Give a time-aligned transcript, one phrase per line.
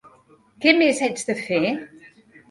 [0.63, 1.59] Què més haig de fer?